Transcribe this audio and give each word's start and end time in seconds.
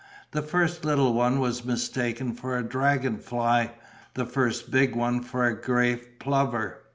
The 0.31 0.41
first 0.41 0.83
little 0.83 1.13
one 1.13 1.39
was 1.39 1.63
mistaken 1.63 2.33
for 2.33 2.57
a 2.57 2.63
dragon 2.63 3.19
fly, 3.19 3.73
the 4.15 4.25
first 4.25 4.71
big 4.71 4.95
one 4.95 5.21
for 5.21 5.45
a 5.45 5.53
gray 5.61 5.95
plover. 6.17 6.79